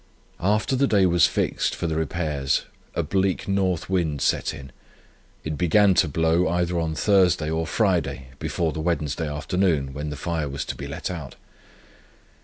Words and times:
After 0.39 0.75
the 0.75 0.87
day 0.87 1.05
was 1.05 1.27
fixed 1.27 1.75
for 1.75 1.85
the 1.85 1.95
repairs 1.95 2.63
a 2.95 3.03
bleak 3.03 3.47
North 3.47 3.87
wind 3.87 4.19
set 4.19 4.51
in. 4.51 4.71
It 5.43 5.59
began 5.59 5.93
to 5.93 6.07
blow 6.07 6.47
either 6.47 6.79
on 6.79 6.95
Thursday 6.95 7.51
or 7.51 7.67
Friday 7.67 8.29
before 8.39 8.71
the 8.73 8.81
Wednesday 8.81 9.31
afternoon, 9.31 9.93
when 9.93 10.09
the 10.09 10.15
fire 10.17 10.49
was 10.49 10.65
to 10.65 10.75
be 10.75 10.87
let 10.87 11.11
out. 11.11 11.35